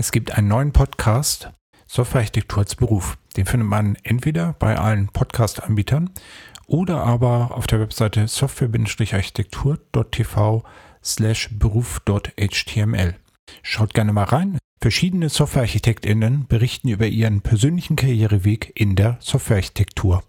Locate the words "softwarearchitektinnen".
15.30-16.46